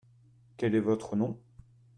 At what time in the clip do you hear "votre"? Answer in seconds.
0.79-1.15